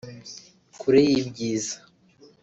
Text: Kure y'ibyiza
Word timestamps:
Kure 0.79 0.99
y'ibyiza 1.11 1.75